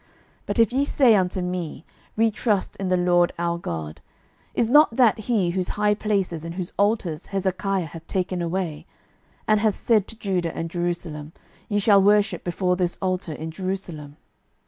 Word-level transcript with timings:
12:018:022 0.45 0.45
But 0.47 0.57
if 0.57 0.73
ye 0.73 0.83
say 0.85 1.15
unto 1.15 1.41
me, 1.43 1.85
We 2.15 2.31
trust 2.31 2.75
in 2.77 2.89
the 2.89 2.97
LORD 2.97 3.33
our 3.37 3.59
God: 3.59 4.01
is 4.55 4.67
not 4.67 4.95
that 4.95 5.19
he, 5.29 5.51
whose 5.51 5.67
high 5.77 5.93
places 5.93 6.43
and 6.43 6.55
whose 6.55 6.73
altars 6.75 7.27
Hezekiah 7.27 7.85
hath 7.85 8.07
taken 8.07 8.41
away, 8.41 8.87
and 9.47 9.59
hath 9.59 9.75
said 9.75 10.07
to 10.07 10.15
Judah 10.17 10.57
and 10.57 10.71
Jerusalem, 10.71 11.33
Ye 11.69 11.77
shall 11.77 12.01
worship 12.01 12.43
before 12.43 12.75
this 12.75 12.97
altar 12.99 13.33
in 13.33 13.51
Jerusalem? 13.51 14.17